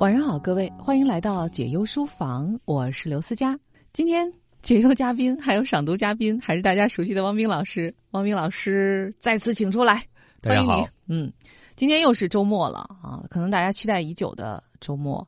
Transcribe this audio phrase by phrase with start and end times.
[0.00, 3.56] 晚上好，各位，欢迎来到解忧书房，我是刘思佳。
[3.92, 7.94] 今天解忧嘉宾还有赏读嘉宾，还是大家熟悉的汪冰老师。
[8.10, 10.04] 汪冰老师再次请出来，
[10.42, 10.86] 欢迎你。
[11.06, 11.32] 嗯，
[11.76, 15.26] 今天又是周末了啊，可能大家期待已久的周末，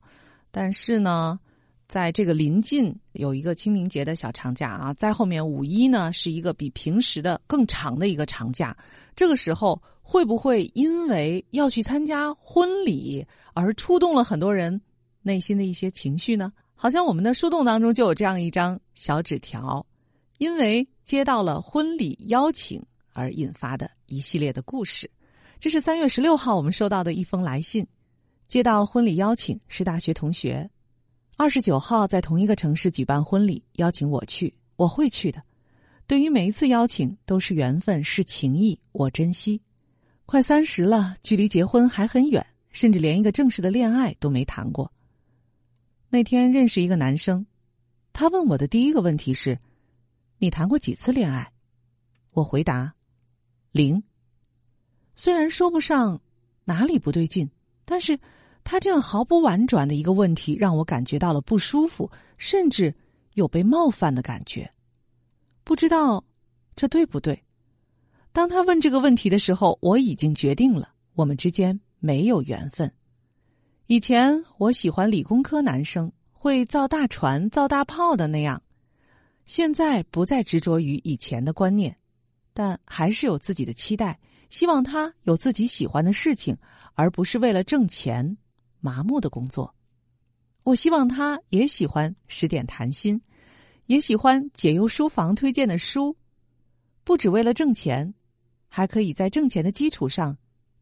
[0.50, 1.38] 但是呢，
[1.88, 8.76] 在这个临近有一个清明节的小长假啊，在后面五一呢是一个比平时的更长的一个长假，
[9.14, 9.80] 这个时候。
[10.08, 14.80] 会不会因为要去参加婚礼而触动了很多人
[15.20, 16.52] 内心的一些情绪呢？
[16.76, 19.84] 好像我们的树洞当中就有这样一张小纸条，
[20.38, 22.80] 因为接到了婚礼邀请
[23.14, 25.10] 而引发的一系列的故事。
[25.58, 27.84] 这是三月十六号我们收到的一封来信，
[28.46, 30.70] 接到婚礼邀请是大学同学，
[31.38, 35.42] 二十九号在同一个城市举办婚礼，邀请我去，我会去的。
[36.06, 39.60] 对于每一次邀请都是缘分，是情谊，我珍惜。
[40.24, 44.90] 快三十了，距离结婚还很远，甚至连一个正式的恋爱都没谈过。
[46.08, 47.44] 那天认识一个男生，
[48.14, 49.58] 他问我的第一个问题是
[50.38, 51.52] ：“你谈过几次恋爱？”
[52.32, 52.94] 我回答
[53.72, 54.02] ：“零。”
[55.14, 56.18] 虽然说不上
[56.64, 57.50] 哪里不对劲，
[57.84, 58.18] 但是
[58.68, 62.92] 他这样毫不婉转的一个问题，让我感觉到了不舒服，甚至
[63.34, 64.68] 有被冒犯的感觉。
[65.62, 66.24] 不知道
[66.74, 67.40] 这对不对？
[68.32, 72.92] 当他问这个问题的时候，我已经决定了，我们之间没有缘分。
[73.86, 78.60] 以前我喜欢理工科男生，会造大船、造大炮的那样。
[79.46, 81.96] 现在不再执着于以前的观念，
[82.52, 84.18] 但还是有自己的期待，
[84.50, 86.56] 希望他有自己喜欢的事情，
[86.94, 88.36] 而不是为了挣钱
[88.86, 89.74] 麻木的工作。
[90.62, 93.20] 我希望他也喜欢十点谈心，
[93.86, 96.16] 也喜欢解忧书房推荐的书，
[97.02, 98.14] 不只为了挣钱。
[98.68, 100.36] 还可以在挣钱的基础上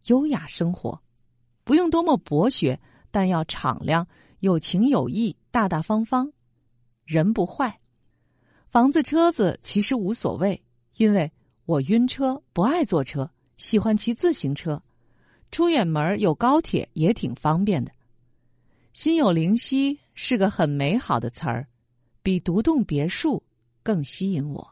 [0.06, 1.00] 优雅生活，
[1.64, 2.80] 不用多么博学，
[3.10, 4.06] 但要敞亮、
[4.40, 6.32] 有情有义、大大方方，
[7.04, 7.78] 人不坏。
[8.68, 10.60] 房子、车子其实无所谓，
[10.96, 11.30] 因为
[11.66, 14.82] 我晕车，不爱坐车，喜欢骑自行车。
[15.50, 17.92] 出远门有高铁也挺方便的。
[18.92, 21.66] 心有灵犀是个很美好的词儿，
[22.22, 23.42] 比独栋别墅
[23.82, 24.68] 更吸引我。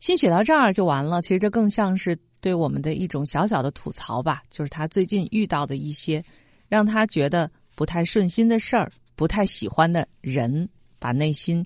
[0.00, 4.42] 信写到这儿就完了，其实这更像是对我们的一种小小的吐槽吧。
[4.50, 6.22] 就是他最近遇到的一些
[6.68, 10.68] 让他觉得不太顺心的事儿，不太喜欢的人，
[10.98, 11.64] 把内心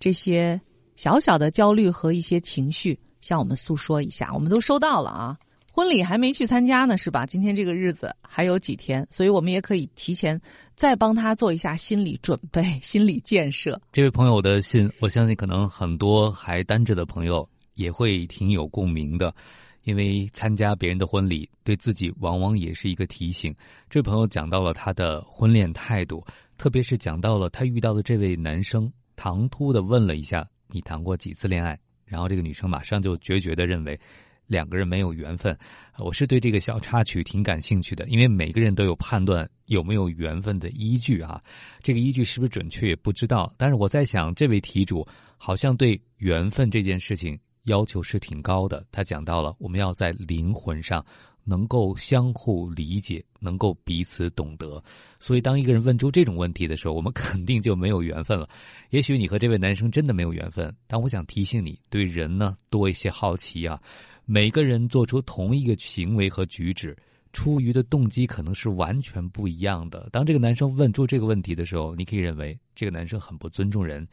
[0.00, 0.60] 这些
[0.96, 4.32] 小小的焦虑和一些情绪向我们诉说一下。
[4.32, 5.38] 我们都收到了啊，
[5.74, 7.26] 婚礼还没去参加呢，是吧？
[7.26, 10.40] 今天这个日子还有几天，所以我们也可以提前
[10.76, 13.80] 再帮他做一下心理准备、 心理建设。
[13.90, 17.48] 这位朋友的信，我相信可能很多还单着的朋友。
[17.74, 19.34] 也会挺有共鸣的，
[19.82, 23.52] 因为参加别人的婚礼，对自己往往也是一个提醒。
[23.90, 26.24] 这位朋友讲到了他的婚恋态度，
[26.56, 33.98] 特别是讲到了他遇到的这位男生，唐突的问了一下：“你谈过几次恋爱？”然后这个女生马上就决绝的认为
[34.54, 35.56] 两个人没有缘分。
[35.98, 41.42] 我是对这个小插曲挺感兴趣的，因为每个人都有判断有没有缘分的依据啊。
[41.82, 45.06] 这个依据是不是准确也不知道，但是我在想，这位题主
[45.36, 47.38] 好像对缘分这件事情。
[47.64, 48.84] 要求是挺高的。
[48.92, 51.02] 他讲到了，我们要在灵魂上
[51.44, 54.84] 能够相互理解，能够彼此懂得。
[55.18, 58.46] 所以，当一个人问出这种问题的时候，我们肯定就没有缘分了。
[58.92, 63.80] 也许你和这位男生真的没有缘分，但我想提醒你，对人呢多一些好奇啊。
[64.24, 66.96] 每个人做出同一个行为和举止，
[67.32, 70.08] 出于的动机可能是完全不一样的。
[70.10, 74.06] 当这个男生问出这个问题的时候，你可以认为这个男生很不尊重人。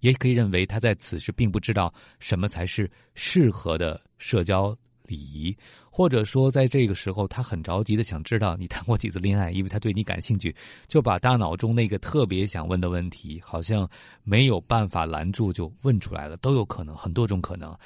[0.00, 4.72] 也可以认为他在此时并不知道什么才是适合的社交
[5.08, 5.52] 礼仪，
[5.90, 10.54] 或者说在这个时候他很着急的想知道你谈过几次恋爱，因为他对你感兴趣，
[10.86, 13.90] 就把大脑中那个特别想问的问题，好像
[14.22, 17.76] 没有办法拦住就问出来了，都有可能，很多种可能。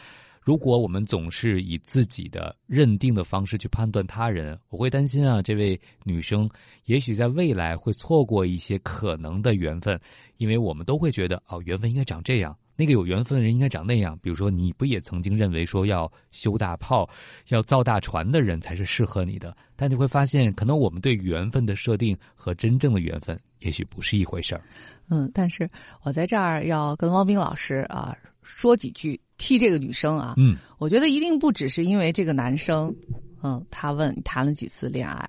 [0.43, 6.51] 如果我们总是以自己的认定的方式去判断他人，我会担心啊，这位女生
[6.87, 9.99] 也许在未来会错过一些可能的缘分。
[10.39, 14.19] 因为我们都会觉得哦，缘分应该长这样，那个有缘分的人应该长那样。
[14.21, 17.09] 比如说，你不也曾经认为说要修大炮、
[17.51, 19.57] 要造大船的人才是适合你的？
[19.77, 24.65] 但你会发现，可能我们对缘分的设定和真正的缘分也许不是一回事儿。
[25.09, 25.71] 嗯，但是
[26.03, 32.95] 我在这儿要跟汪冰老师啊说几句，替这个女生啊，嗯，我觉得一定不只是因为这个男生，
[33.43, 35.29] 嗯，他问谈了几次恋爱，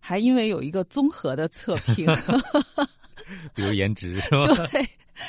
[0.00, 2.04] 还因为有一个综合的测评。
[3.54, 4.44] 比如颜值是吧？
[4.72, 4.84] 对，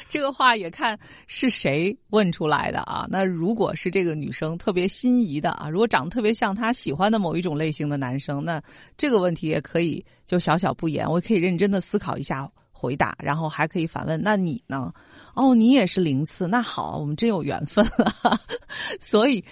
[0.09, 3.05] 这个话也看是谁问出来的啊。
[3.11, 8.59] 那如果是这个女生特别心仪的啊，如果长得特别像她喜欢的某一种类型的男生，那
[8.97, 12.49] 这个问题也可以就小小不言，我可以认真的思考一下
[12.85, 14.93] 回答，然后还可以反问：那你呢？
[15.33, 17.85] 哦，你也是零次，那好，我们真有缘分
[18.23, 18.39] 啊。
[19.01, 19.43] 所以。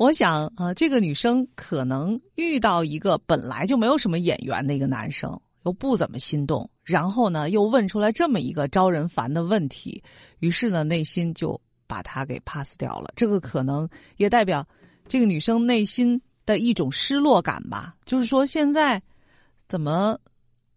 [0.00, 10.02] 我想啊，这个女生可能遇到一个本来就没有什么眼缘的一个男生，又不怎么心动，然后呢又问出来这么一个招人烦的问题，
[10.38, 13.12] 于是呢内心就把他给 pass 掉了。
[13.14, 14.66] 这个可能也代表
[15.06, 17.94] 这个女生内心的一种失落感吧。
[18.06, 18.98] 就是说，现在
[19.68, 20.18] 怎么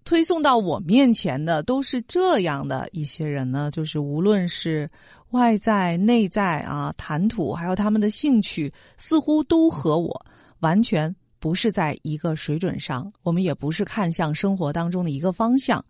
[0.03, 3.69] 推送到我面前的都是这样的一些人呢？
[3.71, 4.89] 就是无论是。
[5.33, 10.25] 外在、内在啊，谈吐还有他们的兴趣，似乎都和我
[10.59, 13.11] 完全不是在一个水准上。
[13.23, 15.83] 我们也不是看向生活当中的一个方向。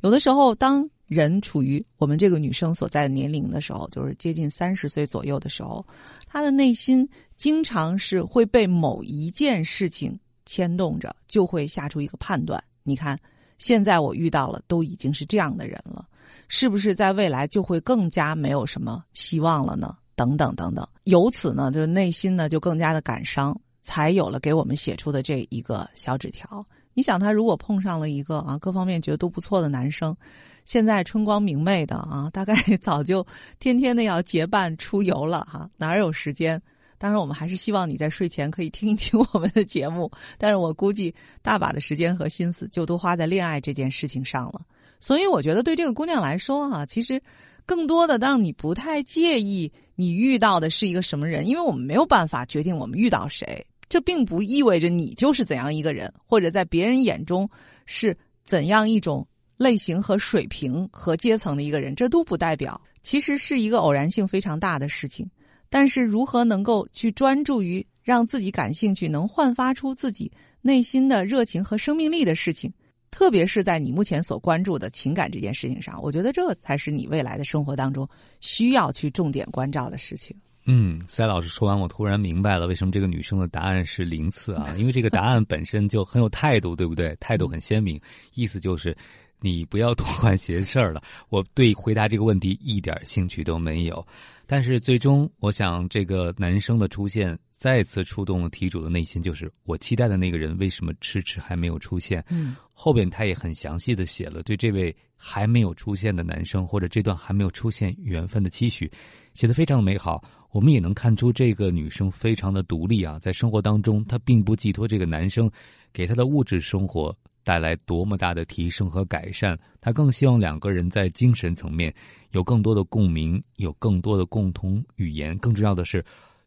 [0.00, 5.84] 有的时候，当人处于我们这个女生所在的年龄的时候，就是接近三十岁左右的时候，
[6.26, 7.06] 她的内心
[7.36, 12.58] 经常是会被某一件事情牵动着，就会下出一个判断。
[12.84, 13.18] 你看，
[13.58, 16.06] 现在我遇到了，都已经是这样的人了。
[16.48, 19.94] 是不是在未来就会更加没有什么希望了呢？
[20.16, 26.66] 等等等等，由此呢，就内心呢就更加的感伤，才有了给我们写出的这一个小纸条。
[26.94, 30.16] 你想，他如果碰上了一个啊各方面觉得都不错的男生，
[30.64, 33.24] 现在春光明媚的啊，大概早就
[33.60, 36.60] 天天的要结伴出游了哈，哪有时间？
[36.98, 44.60] 当然，我们还是希望你在睡前可以听一听我们的节目，但是我估计大把的时间和心思就都花在恋爱这件事情上了。
[44.98, 47.22] 所以我觉得，对这个姑娘来说，哈，其实
[47.64, 57.48] 更多的让你不太介意你遇到的是一个什么人，因为我们没有办法决定我们遇到谁，这并不意味着你就是怎样一个人，或者在别人眼中
[57.86, 59.24] 是怎样一种
[59.56, 65.30] 类型和水平和阶层的一个人，这都不代表，其实是一个偶然性非常大的事情。
[65.68, 70.30] 但是，如何能够去专注于让自己感兴趣、能焕发出自己
[70.62, 72.72] 内心的热情和生命力的事情？
[73.10, 78.06] 特别是在你目前所关注的情感这件事情上，我觉得这才是你未来的生活当中
[78.40, 80.36] 需要去重点关照的事情。
[80.66, 87.16] 嗯，塞老师说完，我突然明白了为什么这个女生的答案是零次啊， 因为这个答案本身就很有态度，对不对？
[87.18, 87.98] 态度很鲜明，
[88.34, 88.94] 意思就是
[89.40, 91.02] 你不要多管闲事儿了。
[91.30, 94.06] 我对回答这个问题一点兴趣都没有。
[94.48, 97.38] 但是最终，我想这个男生的出现。
[97.58, 102.24] 再次触动了题主的内心，就是我期待的那个人为什么迟迟还没有出现？
[102.30, 108.88] 嗯，后边他也很详细的写了对这位还没有出现的男生或者这段还没有出现缘分的期许，
[109.34, 110.22] 写的非常的美好。
[110.52, 115.50] 我们也能看出这个女生非常的独立啊，在生活当中她并不寄托这个男生
[115.92, 117.12] 给她的物质生活
[117.48, 121.94] 带来多么大的提升和改善，他更希望两个人在精神层面
[122.32, 125.34] 有更多的共鸣，有更多的共同语言。
[125.38, 126.04] 更重要的是。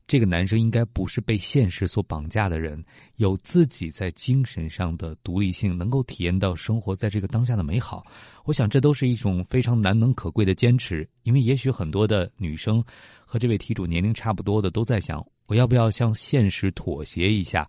[0.08, 2.84] 这个男生应该不是被现实所绑架的人，
[3.16, 8.04] 有自己在精神上的独立性，能够体验到生活在这个当下的美好。
[8.44, 11.08] 我想这都是一种非常难能可贵的坚持。
[11.24, 12.84] 因为也许很多的女生
[13.24, 17.66] 和这位题主年龄差不多的，都在想我要不要向现实妥协一下。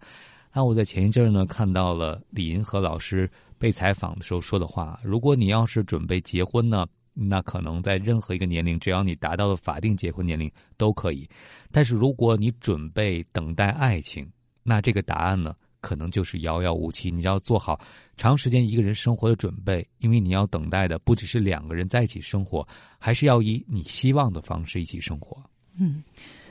[0.52, 6.87] 那我在前一阵呢看到了李银河老师被采访的时候说的话：如果你要是准备结婚呢？
[7.14, 11.28] 那可能在任何一个年龄，只要你达到了法定结婚年龄都可以。
[11.70, 14.26] 但是如果你准备等待爱情，
[14.62, 17.10] 那这个答案呢，可能就是遥遥无期。
[17.10, 17.78] 你要做好
[18.16, 22.66] 长时间一个人生活的准备，因为你要等待的不只是两个人在一起生活，
[22.99, 25.37] 还是要以你希望的方式一起生活。
[25.76, 26.02] 嗯，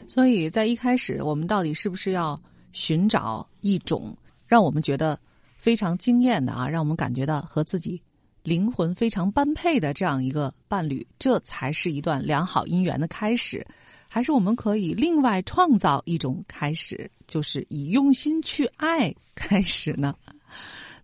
[0.08, 2.40] 所以在一开始，我们到底是不是要
[2.74, 4.16] 寻找一种
[4.48, 5.20] 让我们觉得
[5.56, 8.02] 非常惊艳的啊，让我们感觉到和自己。
[8.44, 13.64] 灵魂非常般配的这样一个伴侣，这才是一段良好姻缘的开始。
[14.10, 20.16] 还是我们可以另外创造一种开始，就是以用心去爱开始呢？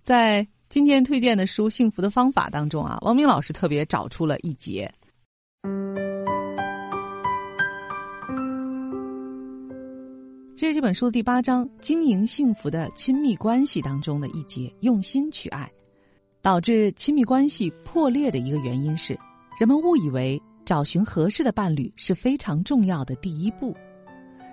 [0.02, 4.92] 在今天推荐的书《幸福的方法》当中啊，王明老师特别找出了一节，
[10.58, 15.72] 这是这本书的第八章“经营幸福的亲密关系”当中的一节“用心去爱”。
[16.42, 19.16] 导致亲密关系破裂的一个原因是，
[19.60, 23.78] 人们误以为找寻合适的伴侣是非常重要的第一步。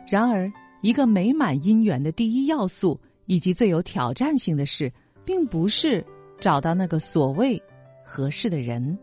[0.06, 4.92] 然而，一个美满姻缘的第一要素以及最有挑战性的事，
[5.25, 6.04] 并不是
[6.38, 7.58] 找到那个所谓
[8.04, 8.99] 合适的人。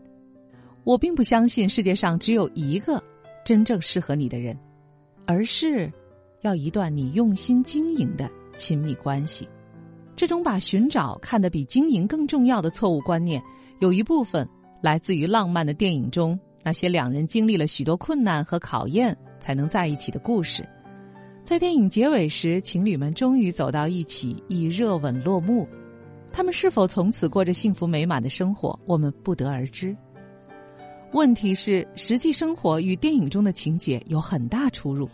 [0.84, 3.02] 我并不相信世界上只有一个
[3.44, 4.56] 真正适合你的人，
[5.26, 5.92] 而是
[6.42, 9.48] 要一段你用心经营的亲密关系。
[10.14, 13.42] 这种把寻找看得比经营更重要的错误观念，
[13.80, 14.46] 有一部分
[14.82, 20.68] 来自于浪漫的电影中那些两人经历了许多困难和考验才能在一起的故事。
[21.44, 25.66] 在电影结尾时，情侣们终于走到一起，以热吻落幕。
[26.32, 29.96] 他们是否从此过着幸福美满的生活，我们不得而知。
[31.12, 35.08] 问题是，实际生活与电影中的情节有很大出入。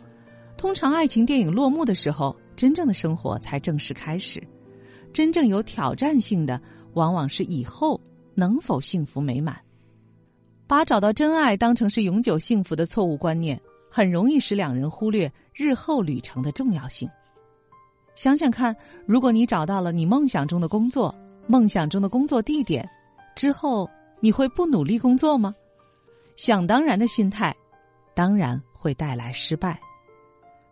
[0.58, 4.42] 通常，爱情电影落幕的时候，真正的生活才正式开始。
[5.12, 6.60] 真正有挑战性的，
[6.94, 7.98] 往往是以后
[8.34, 9.56] 能否幸福美满。
[10.66, 13.58] 把找到真爱当成是永久幸福的错误观念。
[13.90, 17.08] 很容易使两人忽略日后旅程的重要性。
[18.14, 21.14] 想想看，如果你找到了你梦想中的工作、
[21.46, 22.86] 梦想中的工作地点，
[23.34, 23.88] 之后
[24.20, 25.54] 你会不努力工作吗？
[26.36, 27.56] 想当然的心态，
[28.14, 29.80] 当然会带来失败。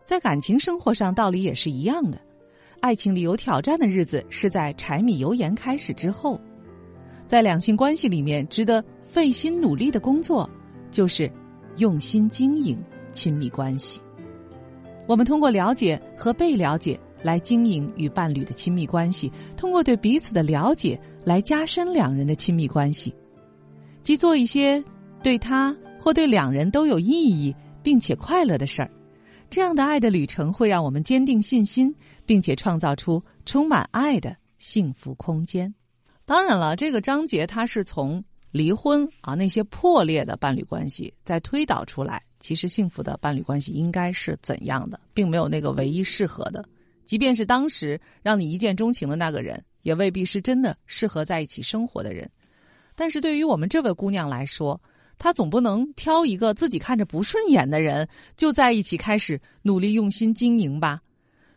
[0.06, 2.18] 在感情生活上，道理也是一样的。
[2.80, 6.40] 爱情里有挑战的日子是在柴米油盐开始之后。
[7.26, 10.48] 在两性关系里面，值得费心努力的工作，
[10.90, 11.30] 就是
[11.76, 12.82] 用心经营。
[13.12, 13.98] 亲密关系，
[15.08, 23.14] 我们通过了解和被了解来经营与伴侣的亲密关系，通过对彼此的了解来加深两人的亲密关系，
[24.02, 24.84] 即做一些
[25.22, 28.90] 对他或对两人都有意义并且快乐的事儿。
[29.48, 35.72] 这样的爱的旅程会让我们坚定信心，并且创造出充满爱的幸福空间。
[36.24, 42.22] 当然了，这个章节它是从离婚啊那些破裂的伴侣关系再推导出来。
[42.38, 46.64] 其实幸福的伴侣关系应该是怎样的，并没有那个唯一适合的。
[47.04, 52.28] 即便是当时让你一见钟情的那个人，也未必是真的适合在一起生活的人。
[52.94, 54.80] 但是对于我们这位姑娘来说，
[55.18, 61.00] 他总不能挑一个自己看着不顺眼的人就在一起开始努力用心经营吧。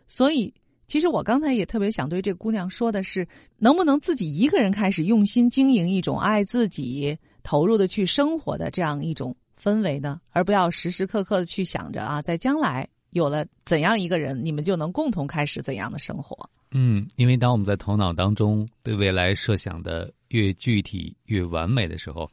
[0.07, 0.53] 所以，
[0.87, 9.35] 其实我刚才也特别想对这姑娘说的是，能不能自己一个人开始用心经营一种爱自己、投入的去生活的这样一种。
[9.61, 16.49] 氛围呢，而不要时时刻刻的去想着啊，在将来有了怎样一个人，你们就能共同开始怎样的生活。
[16.71, 22.31] 嗯，因为当我们在头脑当中对未来设想的越具体越完美的时候，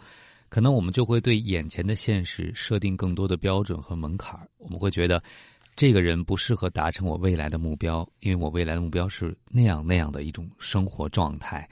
[0.56, 5.22] 可能我们就会对眼前的现实设定更多的标准和门槛我们会觉得，
[5.75, 11.68] 这个人不适合达成我未来的目标，因为我未来的目标是那样那样的一种生活状态。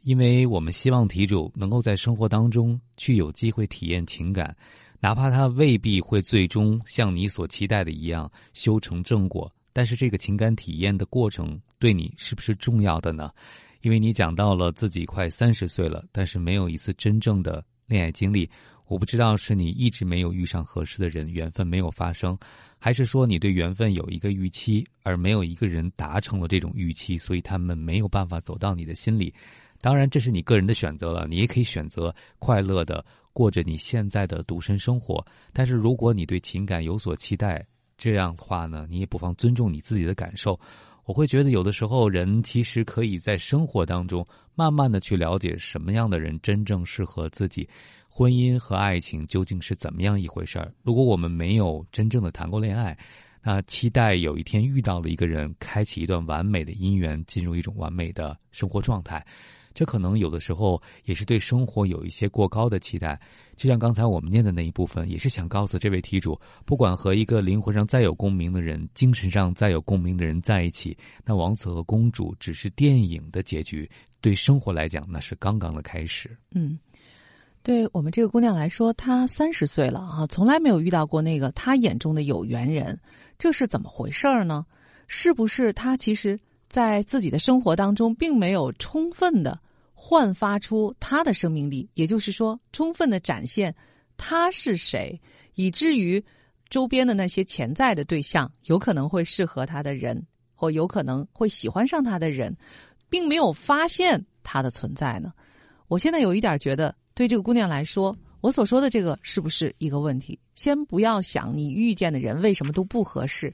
[0.00, 4.56] 因为我们希望题主能够在生活当中去有机会体验情感。
[5.00, 13.30] 哪怕他未必会最终像你所期待的一样修成正果，但是这个情感体验的过程对你是不是重要的呢？
[13.82, 18.48] 因为你讲到了自己快三十岁了，但是没有一次真正的恋爱经历，
[18.86, 22.38] 我不知道是你一直没有遇上合适的人，缘分没有发生，
[22.78, 29.32] 还是说你对缘分有一个预期，而没有一个人达成了这种预期，所以他们没有办法走到你的心里。
[29.80, 33.04] 当然，这是你个人的选择了，你也可以选择快乐的。
[33.34, 37.66] 过着你现在的独身生活，但是如果你对情感有所期待，
[37.98, 40.58] 这样的话呢，你也不妨尊重你自己的感受。
[41.04, 47.68] 我会觉得有的时候人其实可以在生活当中慢慢的去了解什么样的人真正适合自己，
[48.08, 50.72] 婚姻和爱情究竟是怎么样一回事儿。
[50.82, 52.96] 如果我们没有真正的谈过恋爱，
[53.42, 59.22] 那期待有一天遇到了一个人，开启一段完美的姻缘，进入一种完美的生活状态。
[59.74, 63.20] 这可能有的时候也是对生活有一些过高的期待，
[63.56, 73.90] 就像刚才我们念的那一部分，也是想告诉这位题主，不管和一个灵魂上再有共鸣的人，精神上再有共鸣的人在一起，那王子和公主只是电影的结局，
[74.20, 76.30] 对生活来讲那是刚刚的开始。
[76.52, 76.78] 嗯，
[77.64, 82.96] 对我们这个姑娘来说，她三十岁了啊，从来没有遇到过那个她眼中的有缘人，
[83.38, 84.64] 这是怎么回事儿呢？
[85.08, 86.38] 是不是她其实？
[86.66, 89.56] 在自己的生活当中，并没有充分的
[90.06, 93.74] 焕发出他的生命力，也就是说，充分的展现
[94.18, 95.18] 他是谁，
[95.54, 96.22] 以至于
[96.68, 100.22] 周边的那些潜在的对象有可能会适合他的人，
[100.54, 102.54] 或有可能会喜欢上他的人，
[103.08, 105.32] 并没有发现他的存在呢。
[105.88, 110.38] 我现在有一点觉得，对这个姑娘来说，我所说的这个是不是一个问题？
[110.54, 113.50] 先不要想你遇见的人为什么都不合适。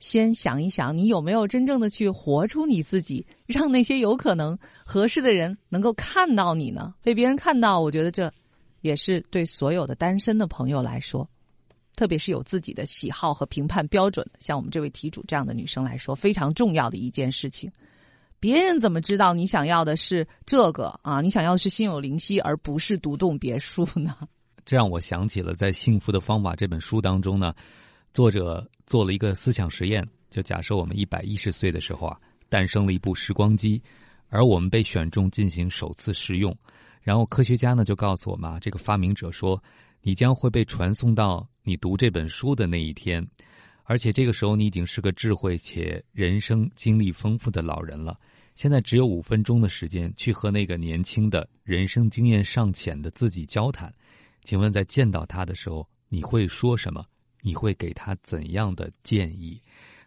[0.00, 6.94] 先想一想，你有没有真正的去活出你自己，让那些有可能合适的人能够看到你呢？
[7.02, 8.32] 被别人看到，我觉得这
[8.80, 11.28] 也是对所有的单身的朋友来说，
[11.96, 17.70] 特别是有自己的喜好和评判标准，像我们这位题主这样的女生来说，非常重要的一件事情。
[18.38, 21.20] 别人怎么知道你想要的是这个啊？
[21.20, 24.16] 你想要的是心有灵犀，而不是独栋别墅呢？
[24.64, 27.52] 这让我想起了在《幸福的方法》这本书当中呢。
[28.12, 33.80] 作者做了一个思想实验，就假设我们一百一十岁的时候啊，诞生了一部时光机，
[34.28, 36.56] 而我们被选中进行首次试用，
[37.00, 39.62] 然后科学家呢就告诉我们啊，这个发明者说，
[40.02, 43.24] 你将会被传送到你读这本书的那一天，
[43.84, 48.18] 而且这个时候你已经是个智慧且人生经历丰富的老人了。
[48.54, 53.94] 现在只有五分钟的时间去和那个年轻的人生经验尚浅的自己交谈，
[54.42, 57.04] 请问在见到他的时候你会说什么？
[57.48, 59.58] 你会给他怎样的建议？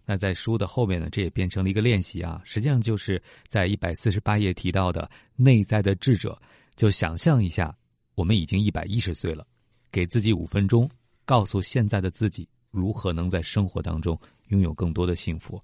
[0.06, 1.10] 那在书的后面呢？
[1.10, 6.40] 这也变成了一个练习啊，实际上就是在一百四十八页提到的内在的智者，
[6.76, 7.76] 就想象一下，
[8.14, 9.44] 我们已经一百一十岁了，
[9.92, 10.88] 给自己五分钟，
[11.26, 14.16] 告诉现在的自己如何能在生活当中
[14.50, 15.60] 拥有更多的幸福。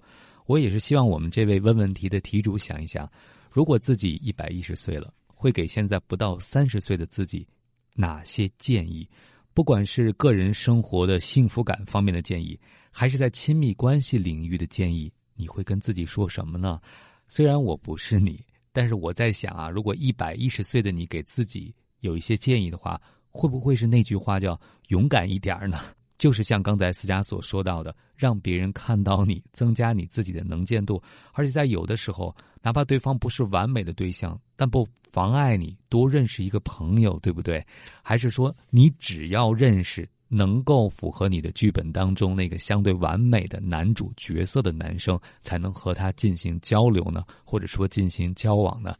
[0.46, 3.08] 我也是希望我们这位问问题的题主想一想，
[3.52, 7.46] 如果自己一百一十岁了，会给现在不到三十岁的自己
[7.94, 9.08] 哪些建议？
[9.58, 12.56] 不管是个人生活的幸福感方面的建议，
[12.92, 16.80] 还是在亲密关系领域的建议，你会跟自己说什么呢？
[17.26, 18.40] 虽然我不是你，
[18.72, 24.56] 但是我在想啊，如果一百一十岁的你给自己有一些建议的话，会不会是那句话叫
[24.90, 25.80] “勇敢一点儿呢”？
[26.18, 31.00] 就是像刚才思佳所说到的，让别人看到你， 增加你自己的能见度，
[31.32, 37.64] 而且在有的时候，哪怕对方不是完美的对象，但不妨碍你多认识一个朋友，对不对？
[38.02, 47.24] 还是说，你只要认识能够符合你的剧本当中那个相对完美的男主角色的男生，才能和他进行交流呢？
[47.44, 48.94] 或者说进行交往呢？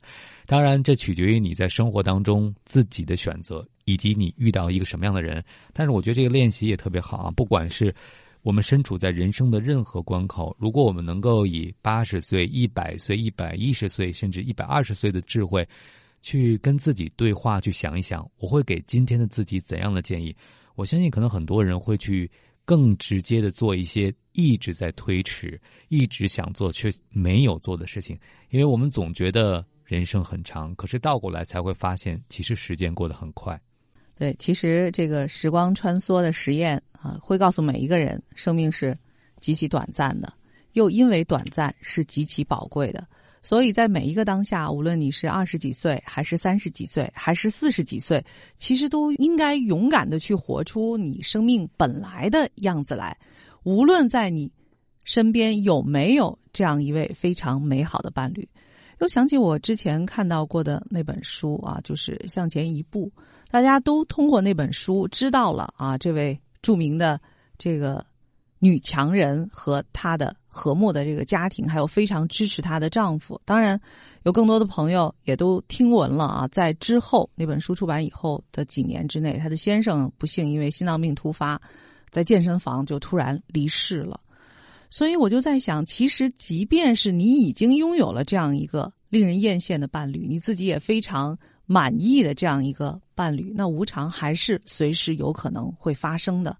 [0.47, 3.67] 当然，这取决于你在生活当中自己的选择。
[3.88, 5.42] 以及你遇到一个什么样的人，
[5.73, 7.30] 但是我觉得这个练习也特别好啊！
[7.30, 7.95] 不管是
[8.42, 15.66] 我们身处在人生的任何关口，如果我们能够以八十岁、一百岁、一百一十岁，甚至一百二十岁的智慧，
[16.21, 20.37] 去跟自己对话，去想一想，我会给今天的自己怎样的建议？
[20.75, 22.30] 我相信，可能很多人会去
[22.66, 28.18] 更直接的做一些一直在推迟、一直想做却没有做的事情，
[28.50, 33.59] 因为我们总觉得人生很长，可是倒过来才会发现，其实时间过得很快。
[34.19, 38.99] 对，其实这个时光穿梭的实验啊，会告诉每一个人，生命是
[39.39, 40.33] 极其短暂的，
[40.73, 43.07] 又因为短暂是极其宝贵的。
[43.45, 48.23] 所以在每一个当下，无论你是二十几岁，还是三十几岁，还是四十几岁，
[48.57, 53.16] 其实都应该勇敢的去活出你生命本来的样子来。
[53.62, 54.51] 无论在你
[55.05, 58.47] 身边有没有这样一位非常美好的伴侣，
[58.99, 63.07] 又想起我之前看到过的那本书啊，就是《向前一步》。
[63.51, 67.19] 大家都通过那本书知道了啊，这位著名的
[67.57, 68.05] 这个
[68.59, 73.41] 女强人和她的和睦的这个家庭，还有非常支持她的丈夫。
[73.47, 73.81] 当然，
[74.25, 81.61] 有更多的朋友也都听闻了啊，在之后那本书出版以后的几年之内，她的先生不幸因为心脏病突发，
[82.11, 84.21] 在健身房就突然离世了。
[84.91, 91.39] 所以我就在想，其实即便是你已经拥有了这样一个令人艳羡的伴侣，你自己也非常。
[91.70, 96.57] 满意的这样一个伴侣，那无常还是随时有可能会发生的。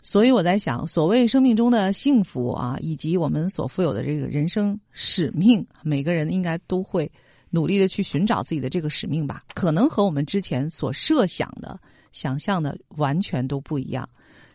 [0.00, 7.10] 所以我在想，所谓生命中的幸福啊，以及我们所富有的这个人生使命，每个人应该都会
[7.50, 9.40] 努力的去寻找自己的这个使命吧。
[9.54, 11.76] 可能和我们之前所设想的、
[12.12, 14.08] 想象的完全都不一样。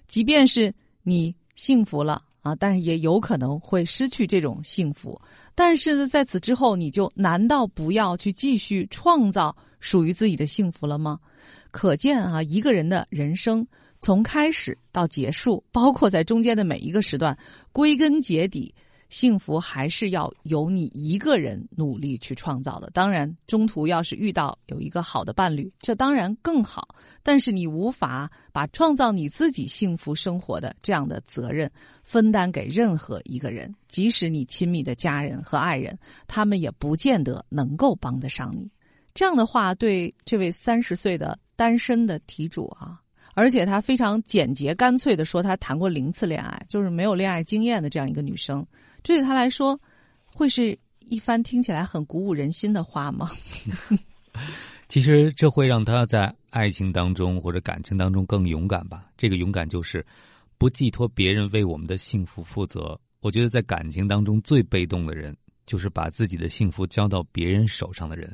[0.07, 5.19] 即便是你幸福了啊，但是也有可能会失去这种幸福。
[5.55, 9.53] 但是，在此之后，你就难道不要去继续创造？
[9.79, 11.19] 属于自己的幸福了吗？
[11.71, 13.65] 可见啊，一个人的人生
[13.99, 17.37] 从开始到结束，包括在中间的每一个时段，
[17.71, 18.73] 归根结底，
[19.09, 22.89] 幸福还是要由你一个人努力去创造的。
[22.91, 26.87] 当然，中途要是遇到有一个好的伴侣，这当然更好。
[27.21, 31.69] 但是你无法把创造你自己幸福生活的这样的责任
[32.01, 38.71] 分担给任何一个人，即使你亲密的家人和爱人，他们也不见得能够帮得上你。
[39.19, 43.01] 这样的话，对这位三十岁的单身的题主啊，
[43.33, 48.65] 而且他非常简洁干脆的说，他谈过零次恋爱，就是没有恋爱经验的这样一个女生，
[49.03, 49.77] 这对他来说，
[50.23, 53.29] 会是一番听起来很鼓舞人心的话吗？
[54.87, 59.09] 其实这会让他在爱情当中或者感情当中更勇敢吧。
[59.17, 60.01] 这个勇敢就是
[60.57, 62.97] 不寄托别人为我们的幸福负责。
[63.19, 68.33] 我觉得在感情当中最被动的人，就是把自己的幸福交到别人手上的人。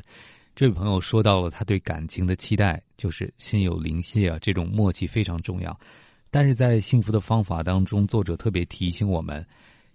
[0.55, 5.77] 这位朋友说到了他对感情的期待，就是心有灵犀啊，这种默契非常重要。
[6.31, 9.45] 但是在幸福的方法当中，作者特别提醒我们，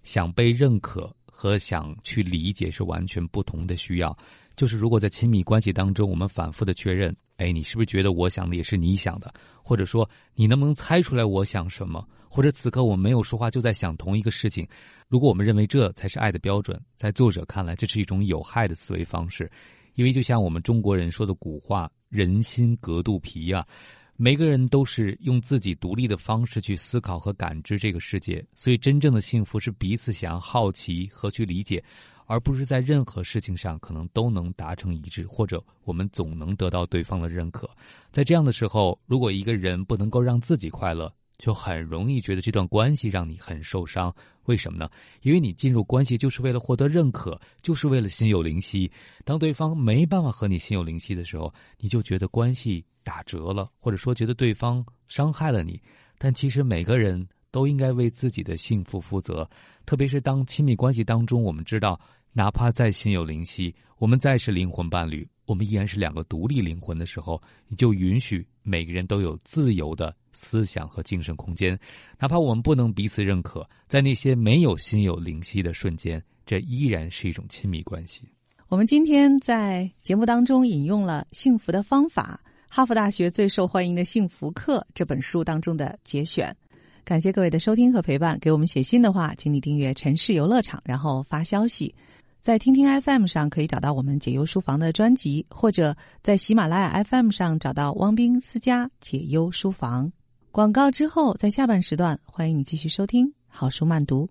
[0.03, 4.15] 想被认可和想去理解是完全不同的需要。
[4.55, 9.33] 就是如果在亲密关系当中，我们反复的确认，哎，你是不是觉得我想的也是你想的？
[9.63, 12.07] 或者说，你能不能猜出来我想什么？
[12.29, 14.67] 或者此刻我没有说话，就在想同一个事情。
[15.07, 19.49] 如果我们认为这才是爱的标准，在作者看来，这是一种有害的思维方式。
[19.95, 23.65] 因为就像我们中国人说的古话“人心隔肚皮”啊，
[24.15, 31.83] 每个人都是用自己独立的方式去思考和感知这个世界，所以真正的幸福是彼此想要好奇和去理解。
[32.27, 37.69] 而不是在任何事情上可能都能达成一致，或者我们总能得到对方的认可。
[38.09, 44.15] 在这样的时候，如果一个人不能够让自己快乐，就很容易觉得这段关系让你很受伤。
[44.45, 44.89] 为什么呢？
[45.21, 48.91] 因为你进入关系就是为了获得认可，就是为了心有灵犀。
[49.23, 55.81] 当对方没办法和你心有灵犀的时候，你就觉得关系打折了，或者说觉得对方伤害了你。
[56.17, 59.49] 但其实每个人都应该为自己的幸福负责，
[59.85, 61.99] 特别是当亲密关系当中，我们知道。
[62.33, 71.77] 哪怕再心有灵犀，我们再是灵魂伴侣，我们依然是两个独立灵魂的时候，你就允许每个人都有自由的思想和精神空间。
[72.19, 78.23] 哪怕我们不能彼此认可，在那些没有心有灵犀的瞬间，这依然是一种亲密关系。
[78.67, 86.55] 我们今天在节目当中引用了《幸福的方法》哈佛大学最受欢迎的幸福课这本书当中的节选。
[87.03, 88.39] 感谢各位的收听和陪伴。
[88.39, 91.93] 给我们写信的话，请你订阅“城市游乐场”，然后发消息。
[92.41, 100.11] 在听听 FM 上可以找到我们解忧书房的专辑，或者在喜马拉雅 FM 上找到汪斌私家解忧书房。
[100.49, 104.27] 广告之后，在下半时段，欢迎你继续收听好书慢读。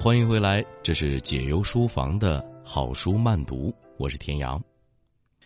[0.00, 4.60] 欢迎回来，这是解忧书房的好书慢读，我是田阳。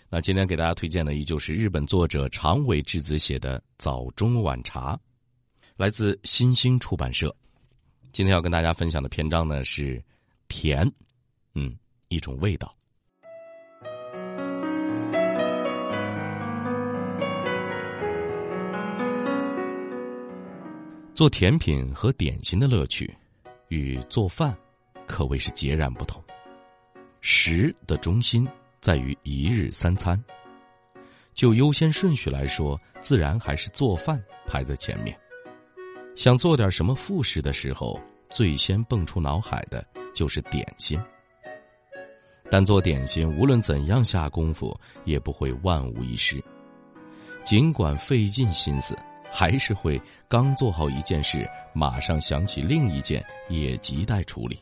[0.08, 4.96] 那今天给大家推荐的依旧是日本作者长尾智子写的《早中晚茶》。
[5.78, 7.32] 来自新兴出版社，
[8.10, 10.02] 今天要跟大家分享的篇章呢是
[10.48, 10.84] 甜，
[11.54, 11.72] 嗯，
[12.08, 12.74] 一种味道。
[21.14, 23.16] 做甜品和点心的乐趣，
[23.68, 24.58] 与做饭
[25.06, 26.20] 可谓是截然不同。
[27.20, 28.44] 食的中心
[28.80, 30.20] 在于一日三餐，
[31.34, 35.16] 就优先顺序来说，自然还是做饭排在前面。
[36.18, 37.96] 想做点什么副食的时候，
[38.28, 41.00] 最先蹦出脑海的就是点心。
[42.50, 46.42] 但做点心无论怎样下功夫，也不会万无一失。
[47.44, 48.96] 尽管费尽心思，
[49.30, 54.60] 还是会刚做好一件事，马上想起另一件，也亟待处理。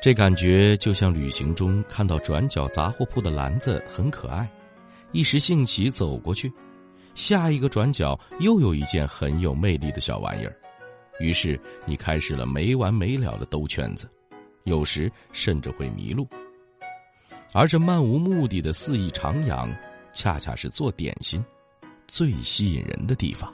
[0.00, 4.48] 这感觉就像旅行中看到转角杂货铺的篮子很可爱，
[5.10, 6.52] 一时兴起走过去。
[7.14, 10.56] 下一个转角又有一件很有魅力的小玩意儿，
[11.20, 14.08] 于是你开始了没完没了的兜圈子，
[14.64, 16.26] 有时甚至会迷路。
[17.52, 19.68] 而这漫无目的的肆意徜徉，
[20.12, 21.44] 恰恰是做点心
[22.08, 23.52] 最吸引人的地方。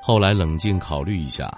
[0.00, 1.52] 后来冷静考虑一下，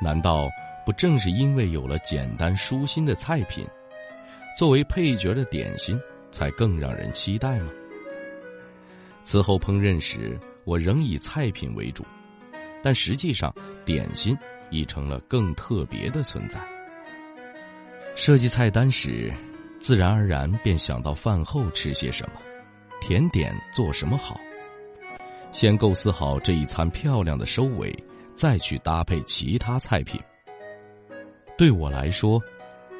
[0.00, 0.48] 难道
[0.86, 3.66] 不正是因为有了简单舒心的菜品，
[4.56, 5.98] 作为配角的点心
[6.30, 7.72] 才更让人期待吗？
[9.22, 12.04] 此后烹饪时，我仍以菜品为主，
[12.82, 13.54] 但实际上
[13.84, 14.36] 点心
[14.70, 16.60] 已成了更特别的存在。
[18.16, 19.32] 设计菜单时，
[19.78, 22.40] 自然而然便想到饭后吃些什么，
[23.00, 24.38] 甜点做什么好。
[25.52, 27.92] 先构思好这一餐漂亮的收尾，
[28.34, 30.20] 再去搭配其他菜品。
[31.56, 32.40] 对我来说，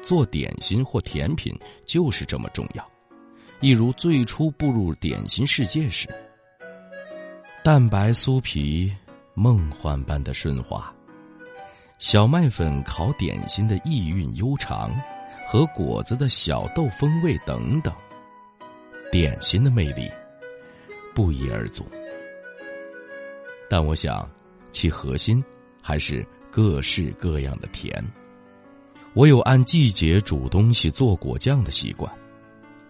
[0.01, 1.53] 做点心或甜品
[1.85, 2.89] 就是这么重要。
[3.61, 6.09] 一如最初步入点心世界时，
[7.63, 8.91] 蛋白酥皮，
[9.35, 10.91] 梦幻般的顺滑；
[11.99, 14.91] 小麦粉烤点心的意韵悠长，
[15.47, 17.93] 和果子的小豆风味等等，
[19.11, 20.09] 点心的魅力
[21.13, 21.85] 不一而足。
[23.69, 24.27] 但我想，
[24.71, 25.43] 其核心
[25.83, 28.03] 还是各式各样的甜。
[29.13, 32.11] 我有按季节煮东西做果酱的习惯。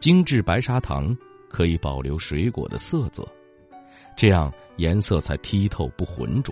[0.01, 1.15] 精致白砂糖
[1.47, 3.23] 可以保留水果的色泽，
[4.17, 6.51] 这样颜色才剔透不浑浊。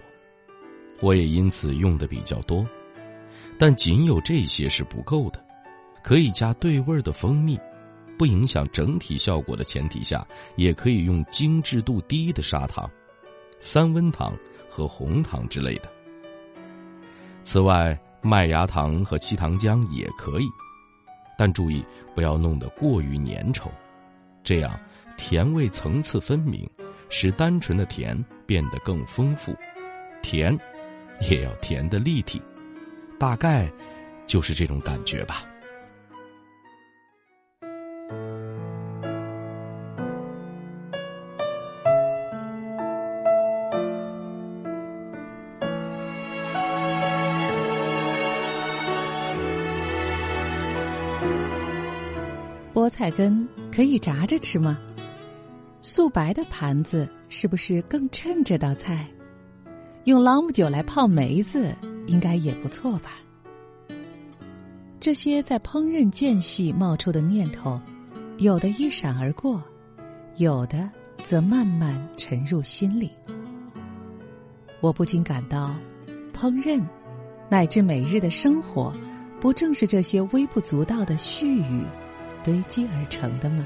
[1.02, 2.64] 我也因此用的比较多，
[3.58, 5.44] 但仅有这些是不够的，
[6.04, 7.60] 可以加对味的蜂蜜，
[8.20, 10.24] 不影响整体效果的前提下，
[10.56, 12.88] 也可以用精致度低的砂糖、
[13.60, 14.38] 三温糖
[14.70, 15.90] 和红糖之类的。
[17.42, 20.46] 此外，麦芽糖和七糖浆也可以。
[21.40, 23.70] 但注意不要弄得过于粘稠，
[24.44, 24.78] 这样
[25.16, 26.70] 甜味层次分明，
[27.10, 29.56] 使单纯的甜变得更丰富。
[30.22, 30.60] 甜，
[31.32, 32.42] 也要甜的立体，
[33.18, 33.72] 大概
[34.28, 35.46] 就是这种感觉吧。
[53.00, 54.78] 菜根可以炸着吃吗？
[55.82, 59.08] 素白的盘子是不是更衬这道菜？
[60.04, 61.74] 用朗姆酒来泡梅子，
[62.08, 63.12] 应该也不错吧？
[65.00, 67.80] 这些在烹饪间隙冒出的念头，
[68.40, 69.64] 有的一闪而过，
[70.36, 70.90] 有的
[71.24, 73.10] 则慢慢沉入心里。
[74.82, 75.74] 我不禁感到，
[76.34, 76.84] 烹饪
[77.48, 78.92] 乃至每日的生活，
[79.40, 81.86] 不正是这些微不足道的絮语
[82.44, 83.66] 堆积而成的吗？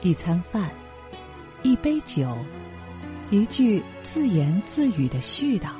[0.00, 0.70] 一餐饭，
[1.62, 2.36] 一杯酒，
[3.30, 5.70] 一句自言自语的絮叨，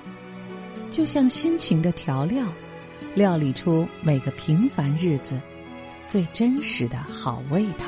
[0.90, 2.44] 就像心情的调料。
[3.14, 5.40] 料理出每个平凡日子
[6.06, 7.84] 最真实的好味道。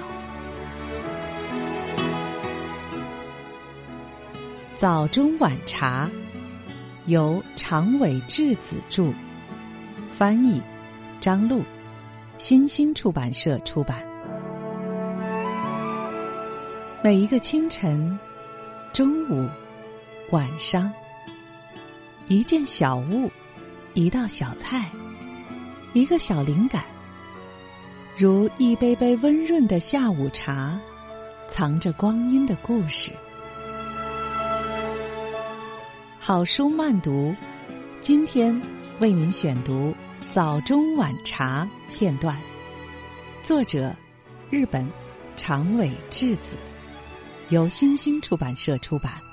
[4.74, 6.10] 早中晚茶，
[7.06, 9.12] 由长尾智子著，
[10.16, 10.60] 翻译
[11.20, 11.62] 张璐，
[12.40, 14.02] 新兴出版社出版。
[17.04, 18.18] 每一个清晨、
[18.94, 19.46] 中午、
[20.30, 20.90] 晚上，
[22.28, 23.30] 一件小物，
[23.92, 24.90] 一道小菜。
[25.92, 26.82] 一个小灵感，
[28.16, 30.80] 如一杯杯温润的下午茶，
[31.46, 33.12] 藏着光阴的故事。
[36.18, 37.34] 好书慢读，
[38.00, 38.58] 今天
[38.98, 39.90] 为您选读
[40.32, 42.40] 《早中晚茶》片段，
[43.42, 43.92] 作者
[44.48, 44.88] 日本
[45.36, 46.56] 长尾智子，
[47.48, 49.29] 由新兴出版社出版。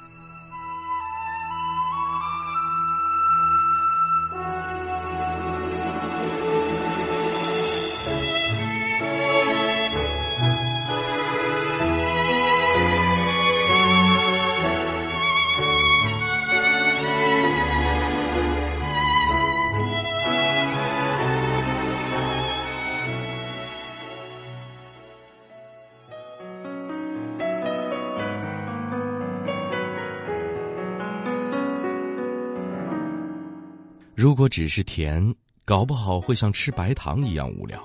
[34.37, 35.33] 如果只是甜，
[35.65, 37.81] 搞不好会像吃白糖一样无聊，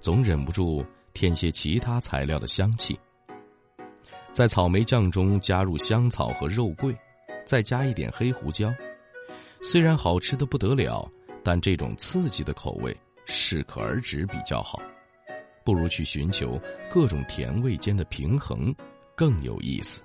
[0.00, 2.98] 总忍不住添些其他材料的香气。
[4.32, 6.92] 在草莓酱中加入香草和肉桂，
[7.46, 8.74] 再加一点黑胡椒，
[9.62, 11.08] 虽然好吃的不得了，
[11.44, 12.92] 但这种刺激的口味
[13.24, 14.82] 适可而止比较好，
[15.64, 18.74] 不如去寻求各种甜味间的平衡
[19.14, 20.02] 更有意思。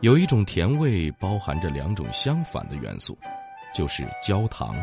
[0.00, 3.16] 有一种甜味包含着两种相反的元素。
[3.74, 4.76] 就是焦糖，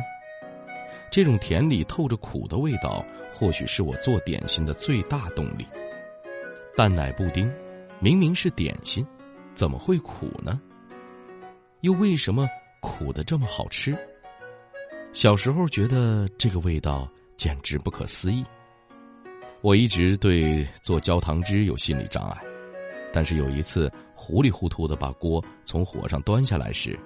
[1.11, 5.65] 这种甜里透着苦的味道，或许是我做点心的最大动力。
[6.75, 7.51] 蛋奶布丁，
[7.99, 9.05] 明明是点心，
[9.55, 10.59] 怎么会苦呢？
[11.81, 12.47] 又为什么
[12.81, 13.97] 苦的这么好吃？
[15.13, 18.43] 小时候觉得这个味道简直不可思议。
[19.61, 22.39] 我一直对做焦糖汁有心理障碍，
[23.11, 26.97] 但是有一次糊里糊涂的把锅从火上端下来时。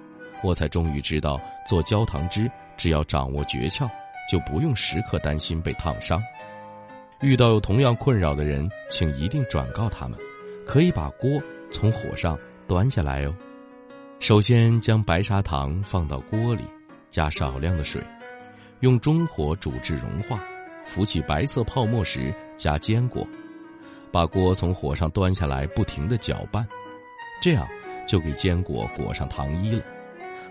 [0.42, 3.88] 我才终于知道，做焦糖汁只要掌握诀窍，
[4.30, 6.22] 就不用时刻担心被烫伤。
[7.20, 10.18] 遇到有同样困扰的人，请一定转告他们，
[10.66, 13.34] 可以把锅从火上端下来哦。
[14.18, 16.64] 首先将白砂糖放到锅里，
[17.10, 18.02] 加少量的水，
[18.80, 20.42] 用中火煮至融化，
[20.86, 23.24] 浮起白色泡沫时加坚果，
[24.10, 26.66] 把锅从火上端下来，不停的搅拌，
[27.40, 27.66] 这样
[28.06, 29.84] 就给坚果裹上糖衣了。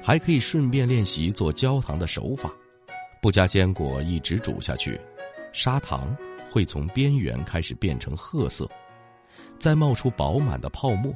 [0.03, 2.51] 还可以顺便练习做焦糖的手法，
[3.21, 4.99] 不加坚果一直煮下去，
[5.53, 6.15] 砂糖
[6.49, 8.67] 会从边缘开始变成褐色，
[9.59, 11.13] 再冒出饱满的泡沫。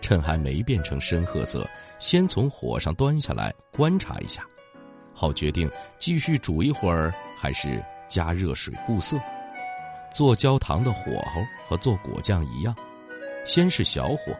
[0.00, 4.42] 趁还没变成深褐色，先从火上端下来观察一下，
[5.12, 9.18] 好决定继续煮一会儿还是加热水固色。
[10.10, 12.74] 做焦糖的火候和做果酱一样，
[13.44, 14.34] 先是小火，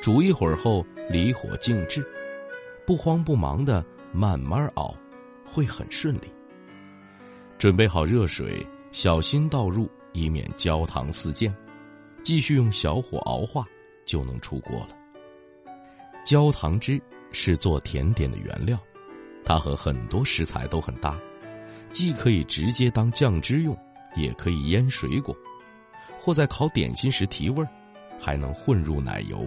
[0.00, 2.02] 煮一会儿后离火静置。
[2.88, 4.96] 不慌不忙的慢慢熬，
[5.44, 6.32] 会很顺利。
[7.58, 11.54] 准备好热水，小心倒入，以免焦糖四溅。
[12.22, 13.66] 继续用小火熬化，
[14.06, 14.96] 就能出锅了。
[16.24, 16.98] 焦糖汁
[17.30, 18.78] 是做甜点的原料，
[19.44, 21.20] 它和很多食材都很搭，
[21.90, 23.76] 既可以直接当酱汁用，
[24.16, 25.36] 也可以腌水果，
[26.18, 27.68] 或在烤点心时提味儿，
[28.18, 29.46] 还能混入奶油。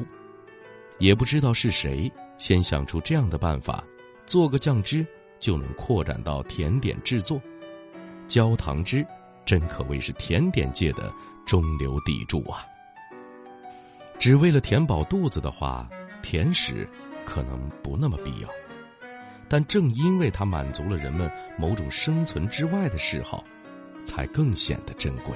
[1.01, 2.09] 也不知道是谁。
[2.37, 3.83] 先想出这样的办法，
[4.27, 5.05] 做个酱汁
[5.39, 7.41] 就能扩展到甜点制作。
[8.27, 9.05] 焦糖汁
[9.43, 11.11] 真可谓是甜点界的
[11.43, 12.63] 中流砥柱啊！
[14.19, 15.89] 只为了填饱肚子的话，
[16.21, 16.87] 甜食
[17.25, 18.47] 可能不那么必要。
[19.49, 23.43] 但正因为它满足了人们某种生存之外的嗜好，
[24.05, 25.35] 才更显得珍贵。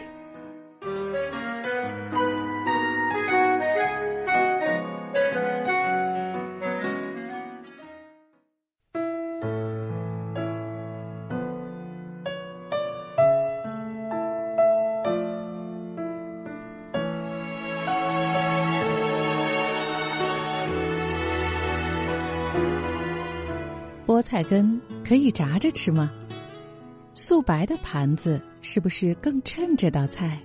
[24.35, 26.11] 菜根可以炸着吃吗？
[27.13, 30.37] 素白的盘子是不是更衬这道菜？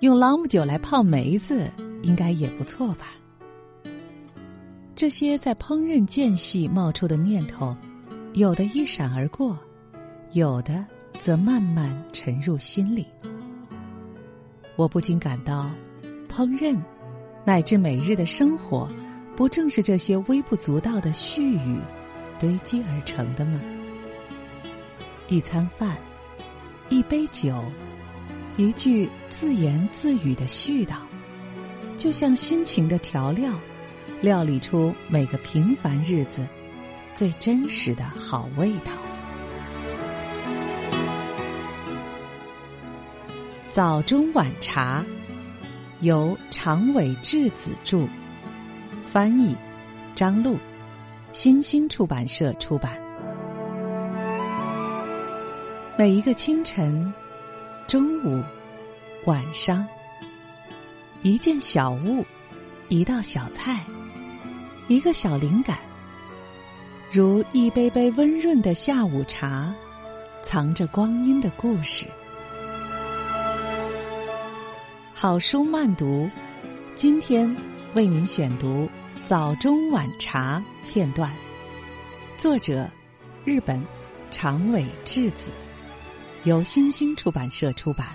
[0.00, 1.70] 用朗姆酒来泡梅子，
[2.02, 3.10] 应该也不错吧？
[4.96, 7.76] 这些在烹饪间隙冒出的念头，
[8.32, 9.56] 有的一闪而过，
[10.32, 13.06] 有的则慢慢沉入心里。
[14.74, 15.70] 我不禁感到，
[16.28, 16.76] 烹饪
[17.44, 18.88] 乃至每日的生活，
[19.36, 21.78] 不正是这些微不足道的絮语
[22.38, 23.60] 堆积而成的吗？
[25.28, 25.96] 一餐饭，
[26.88, 27.64] 一杯酒，
[28.56, 30.94] 一句自言自语的絮叨，
[31.96, 33.52] 就像心情的调料。
[34.20, 36.44] 料理出每个平凡日子
[37.14, 38.90] 最真实的好味道。
[43.68, 45.04] 早中晚茶，
[46.00, 48.08] 由长尾智子著，
[49.12, 49.54] 翻译
[50.16, 50.58] 张璐，
[51.32, 52.98] 新星出版社出版。
[55.96, 57.12] 每一个清晨、
[57.86, 58.42] 中午、
[59.26, 59.86] 晚上，
[61.22, 62.24] 一件小物，
[62.88, 63.84] 一道小菜。
[64.88, 65.76] 一个小灵感，
[67.12, 69.74] 如一杯杯温润的下午茶，
[70.42, 72.06] 藏着光阴的故事。
[75.12, 76.30] 好书慢读，
[76.94, 77.54] 今天
[77.92, 78.86] 为您选读
[79.24, 81.30] 《早中晚茶》片段，
[82.38, 82.88] 作者
[83.44, 83.82] 日本
[84.30, 85.50] 长尾智子，
[86.44, 88.06] 由新星出版社出版。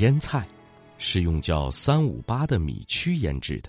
[0.00, 0.48] 腌菜，
[0.96, 3.68] 是用叫三五八的米曲腌制的。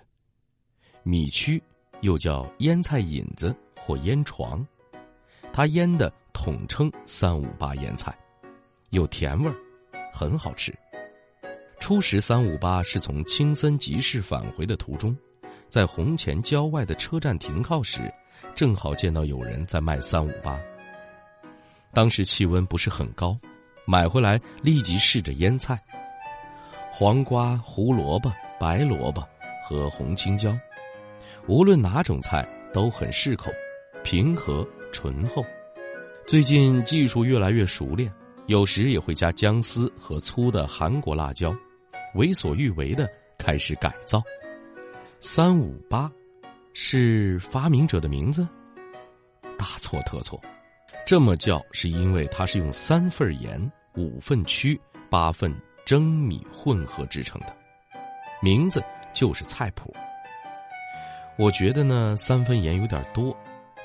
[1.04, 1.62] 米曲
[2.00, 4.65] 又叫腌菜引子或腌床，
[5.52, 8.17] 它腌的统称三五八腌菜，
[8.91, 9.56] 有甜味儿，
[10.13, 10.74] 很好吃。
[11.82, 15.13] 初时三五八是从青森集市返回的途中，
[15.67, 18.10] 在红前郊外的车站停靠时，
[18.56, 20.58] 正好见到有人在卖三五八。
[21.91, 23.38] 当时气温不是很高。
[23.84, 25.78] 买回来立即试着腌菜，
[26.93, 29.25] 黄瓜、胡萝卜、白萝卜
[29.63, 30.56] 和红青椒，
[31.47, 33.49] 无论哪种菜都很适口，
[34.04, 35.43] 平和醇厚。
[36.27, 38.12] 最近技术越来越熟练，
[38.45, 41.56] 有时也会加姜丝和粗的韩国辣椒，
[42.13, 44.21] 为所欲为的开始改造。
[45.21, 46.12] 三五八，
[46.73, 48.47] 是发明者的名字？
[49.58, 50.39] 大错特错。
[51.06, 55.51] 这么叫是因为它是用三份盐、五份曲、八份
[55.86, 57.56] 蒸米混合制成的，
[58.41, 59.94] 名字就是菜谱。
[61.38, 63.36] 我觉得呢，三分盐有点多，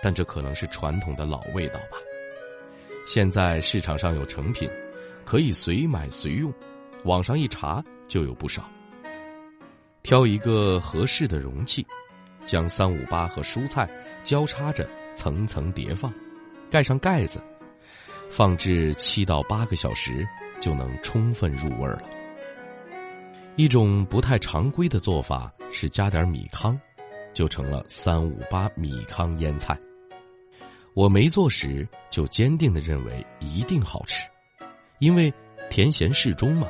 [0.02, 1.96] 但这可能是传统的老味道吧。
[3.06, 4.68] 现在市场上有成品，
[5.24, 6.52] 可以随买随用，
[7.04, 8.68] 网上一查就有不少。
[10.02, 11.86] 挑一个合适的容器，
[12.44, 13.88] 将三五八和蔬菜
[14.22, 16.12] 交叉着层层叠放。
[16.68, 17.40] 盖上盖子，
[18.28, 20.26] 放置七到八个小时，
[20.60, 22.02] 就能充分入味了。
[23.56, 26.78] 一种不太常规的做法是加点米糠，
[27.32, 29.78] 就成了三五八米糠腌菜。
[30.94, 34.26] 我没做时就坚定的认为一定好吃，
[34.98, 35.32] 因为
[35.68, 36.66] 甜咸适中嘛。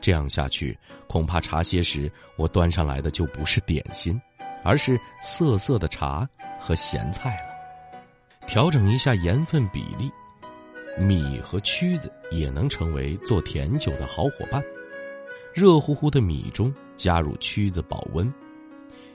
[0.00, 4.20] 这样下去，恐怕茶歇时我端上来的就不是点心，
[4.62, 7.48] 而是涩涩的茶和咸菜了。
[8.46, 10.10] 调整一下盐分比例，
[10.98, 14.62] 米和曲子也能成为做甜酒的好伙伴。
[15.54, 18.32] 热乎乎的米中加入曲子保温，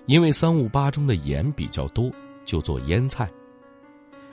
[0.08, 2.12] 因为三五八中的盐比较多，
[2.44, 3.30] 就做腌菜。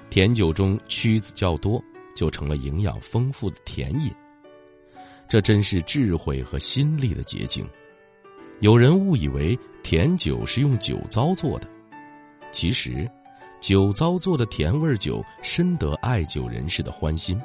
[0.08, 1.82] 甜酒中曲子较多，
[2.16, 4.10] 就成了营养丰富的甜饮。
[5.28, 7.64] 这真是智慧和心力的结晶。
[8.58, 11.68] 有人误以为甜酒是用酒糟做的，
[12.50, 13.08] 其实。
[13.60, 17.40] 酒糟做的甜味酒，深得爱酒人士的欢心，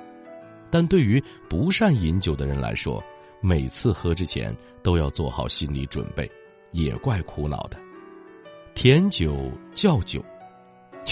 [0.69, 3.03] 但对于不善饮酒的人来说，
[3.41, 6.29] 每次喝之前都要做好心理准备，
[6.71, 7.77] 也怪苦恼的。
[8.73, 10.23] 甜酒叫酒，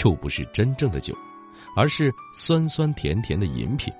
[0.02, 1.14] 又不是真正的酒，
[1.76, 3.92] 而是酸酸甜甜的饮品。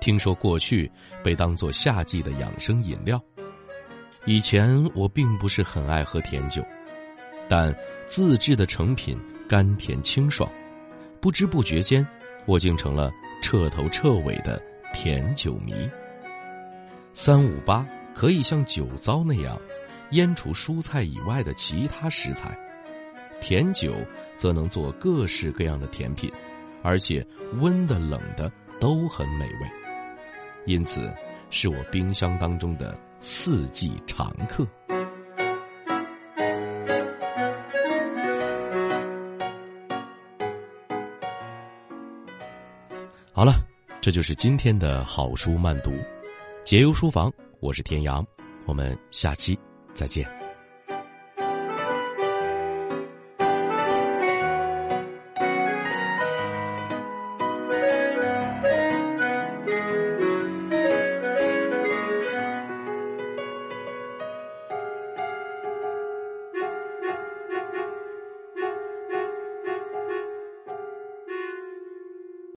[0.00, 0.90] 听说过去
[1.22, 3.18] 被当做夏季的养生饮料，
[4.26, 6.62] 以前我并不是很爱喝甜酒，
[7.48, 7.74] 但
[8.06, 9.18] 自制的成品。
[9.48, 10.50] 甘甜清爽，
[11.20, 12.06] 不知不觉间，
[12.46, 15.72] 我竟成了彻头彻尾的甜酒迷。
[17.12, 19.58] 三五八可以像酒糟那样，
[20.10, 22.58] 腌除蔬菜以外的其他食材，
[23.40, 23.94] 甜酒
[24.36, 26.32] 则能做各式各样的甜品，
[26.82, 27.24] 而且
[27.60, 29.70] 温的冷的都很美味，
[30.66, 31.12] 因此
[31.50, 34.66] 是我冰箱当中的四季常客。
[43.44, 43.62] 好了，
[44.00, 45.92] 这就是今天的好书慢读，
[46.64, 47.30] 解忧书房，
[47.60, 48.26] 我是天阳，
[48.64, 49.54] 我们下期
[49.92, 50.43] 再见。